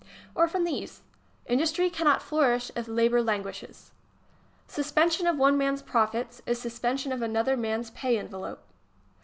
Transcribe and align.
Or 0.33 0.47
from 0.47 0.63
these: 0.63 1.03
Industry 1.45 1.91
cannot 1.91 2.23
flourish 2.23 2.71
if 2.75 2.87
labor 2.87 3.21
languishes. 3.21 3.91
Suspension 4.67 5.27
of 5.27 5.37
one 5.37 5.59
man 5.59 5.73
s 5.73 5.83
profits 5.83 6.41
is 6.47 6.59
suspension 6.59 7.11
of 7.11 7.21
another 7.21 7.55
man 7.55 7.81
s 7.81 7.91
pay 7.93 8.17
envelope. 8.17 8.63